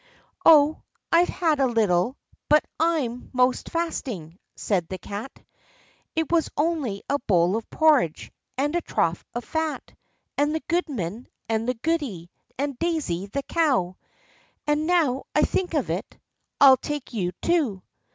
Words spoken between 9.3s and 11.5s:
of fat, and the goodman,